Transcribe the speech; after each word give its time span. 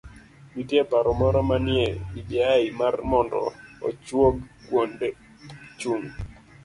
Nitie 0.53 0.81
paro 0.91 1.11
moro 1.21 1.39
manie 1.49 1.87
bbi 2.13 2.67
mar 2.79 2.95
mondo 3.09 3.39
ochuog 3.87 4.35
kuonde 4.67 5.07
chung' 5.79 6.09